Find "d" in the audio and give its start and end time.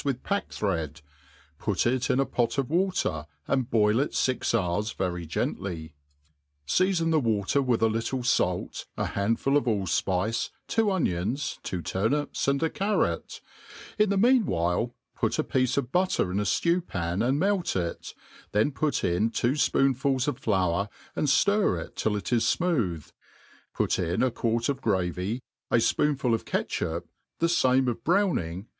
4.93-4.97